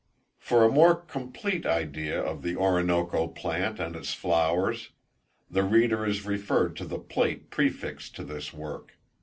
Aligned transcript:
For 0.39 0.63
a 0.63 0.71
more 0.71 0.95
compleat 0.99 1.63
idea 1.67 2.19
of 2.19 2.41
the 2.41 2.55
Oronokoe 2.55 3.35
plant 3.35 3.79
and 3.79 3.95
its 3.95 4.15
flowers, 4.15 4.89
the 5.47 5.61
reader 5.61 6.07
is 6.07 6.25
referred 6.25 6.75
to 6.77 6.85
the 6.85 6.97
plate 6.97 7.51
prefixed 7.51 8.15
to 8.15 8.23
this 8.23 8.51
Work. 8.51 8.97